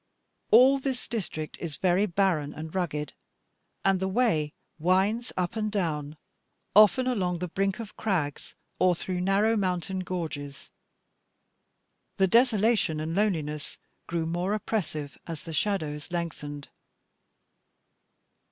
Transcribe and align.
All 0.49 0.79
this 0.79 1.07
district 1.07 1.59
is 1.59 1.75
very 1.77 2.07
barren 2.07 2.55
and 2.55 2.73
rugged, 2.73 3.13
and 3.85 3.99
the 3.99 4.07
way 4.07 4.51
winds 4.79 5.31
up 5.37 5.55
and 5.55 5.71
down, 5.71 6.17
often 6.75 7.05
along 7.05 7.37
the 7.37 7.47
brink 7.47 7.79
of 7.79 7.95
crags, 7.97 8.55
or 8.79 8.95
through 8.95 9.21
narrow 9.21 9.55
mountain 9.55 9.99
gorges. 9.99 10.71
The 12.17 12.25
desolation 12.25 12.99
and 12.99 13.13
loneliness 13.13 13.77
grew 14.07 14.25
more 14.25 14.55
oppressive, 14.55 15.19
as 15.27 15.43
the 15.43 15.53
shadows 15.53 16.09
lengthened. 16.09 16.69